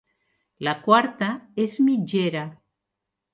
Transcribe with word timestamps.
La 0.67 0.71
quarta 0.85 1.27
és 1.65 1.77
mitgera. 1.91 2.43